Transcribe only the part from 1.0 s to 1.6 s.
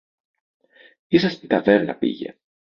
Ίσα στην